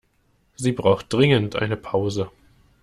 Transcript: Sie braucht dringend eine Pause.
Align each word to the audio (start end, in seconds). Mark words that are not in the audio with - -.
Sie 0.55 0.71
braucht 0.71 1.13
dringend 1.13 1.55
eine 1.57 1.77
Pause. 1.77 2.31